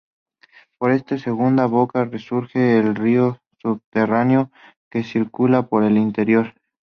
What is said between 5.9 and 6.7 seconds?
interior.